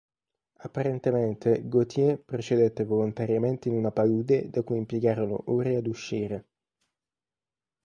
Apparentemente 0.61 1.61
Gautier 1.69 2.17
procedette 2.23 2.85
volontariamente 2.85 3.69
in 3.69 3.75
una 3.75 3.91
palude 3.91 4.49
da 4.49 4.63
cui 4.63 4.77
impiegarono 4.79 5.43
ore 5.45 5.75
ad 5.75 5.85
uscire. 5.85 6.47